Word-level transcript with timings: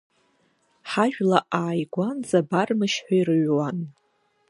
Ҳажәла 0.89 1.39
ааигәанӡа 1.59 2.39
Бармышь 2.49 2.97
ҳәа 3.03 3.15
ирыҩуан. 3.19 3.77